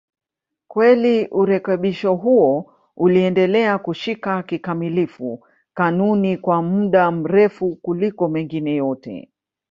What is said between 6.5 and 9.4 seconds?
muda mrefu kuliko mengine yote.